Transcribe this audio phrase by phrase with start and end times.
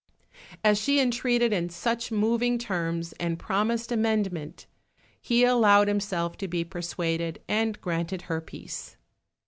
[0.63, 4.65] As she entreated in such moving terms, and promised amendment,
[5.21, 8.97] he allowed himself to be persuaded and granted her peace.